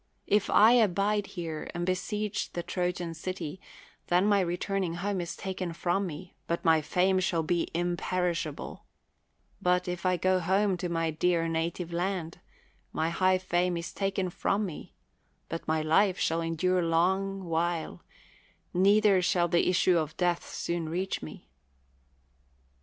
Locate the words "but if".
9.61-10.03